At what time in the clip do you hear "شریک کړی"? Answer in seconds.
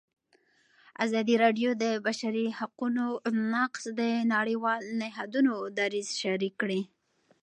6.21-6.81